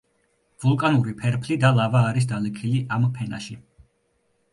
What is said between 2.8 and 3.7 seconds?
ამ ფენაში.